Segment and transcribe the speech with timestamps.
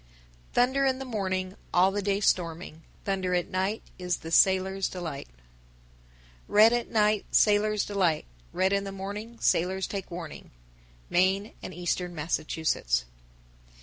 [0.55, 0.55] _980.
[0.55, 5.27] Thunder in the morning, All the day storming; Thunder at night Is the sailor's delight.
[6.49, 6.55] 981.
[6.55, 10.49] Red at night Sailor's delight; Red in the morning, Sailors take warning.
[11.11, 13.05] _Maine and Eastern Massachusetts.